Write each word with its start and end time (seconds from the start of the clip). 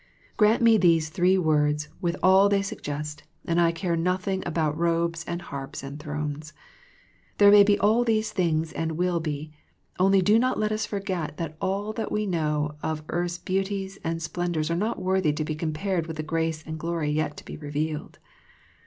Grant 0.35 0.63
me 0.63 0.77
these 0.79 1.09
three 1.09 1.37
words 1.37 1.87
with 2.01 2.15
all 2.23 2.49
they 2.49 2.63
suggest, 2.63 3.21
and 3.45 3.61
I 3.61 3.71
care 3.71 3.95
nothing 3.95 4.41
about 4.47 4.75
robes 4.75 5.23
and 5.25 5.43
harps 5.43 5.83
and 5.83 5.99
thrones. 5.99 6.53
There 7.37 7.51
may 7.51 7.61
be 7.61 7.77
all 7.77 8.03
these 8.03 8.31
things 8.31 8.73
and 8.73 8.93
will 8.93 9.19
be, 9.19 9.51
only 9.99 10.23
do 10.23 10.39
not 10.39 10.57
let 10.57 10.71
us 10.71 10.87
forget 10.87 11.37
that 11.37 11.55
all 11.61 11.93
that 11.93 12.11
we 12.11 12.25
know 12.25 12.77
of 12.81 13.03
earth's 13.09 13.37
beauties 13.37 13.99
and 14.03 14.23
splen 14.23 14.53
dours 14.53 14.71
are 14.71 14.75
not 14.75 14.99
worthy 14.99 15.33
to 15.33 15.45
be 15.45 15.53
compared 15.53 16.07
with 16.07 16.17
the 16.17 16.23
grace 16.23 16.63
and 16.65 16.79
glory 16.79 17.11
yet 17.11 17.37
to 17.37 17.45
be 17.45 17.55
revealed. 17.55 18.17